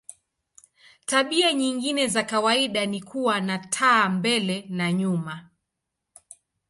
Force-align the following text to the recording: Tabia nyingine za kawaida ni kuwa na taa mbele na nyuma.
Tabia 1.05 1.53
nyingine 1.53 2.07
za 2.07 2.23
kawaida 2.23 2.85
ni 2.85 3.01
kuwa 3.01 3.41
na 3.41 3.57
taa 3.59 4.09
mbele 4.09 4.65
na 4.69 4.93
nyuma. 4.93 5.49